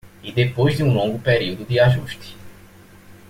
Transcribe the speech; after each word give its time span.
E 0.23 0.31
depois 0.31 0.75
de 0.75 0.83
um 0.83 0.95
longo 0.95 1.19
período 1.19 1.63
de 1.63 1.79
ajuste 1.79 2.35